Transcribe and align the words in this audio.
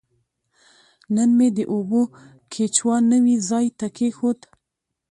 نن 1.15 1.29
مې 1.37 1.47
د 1.57 1.59
اوبو 1.73 2.01
کیچوا 2.51 2.95
نوي 3.11 3.35
ځای 3.49 3.65
ته 3.79 3.87
کیښود. 3.97 4.39